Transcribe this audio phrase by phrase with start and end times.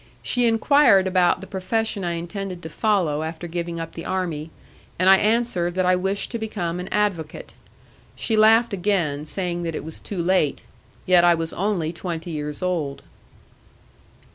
[0.23, 4.49] She enquired about the profession I intended to follow after giving up the army,
[4.97, 7.53] and I answered that I wished to become an advocate.
[8.15, 10.63] She laughed again, saying that it was too late.
[11.05, 13.03] Yet I was only twenty years old.